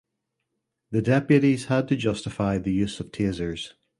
[0.89, 3.73] The deputies had to justify the use of Tasers.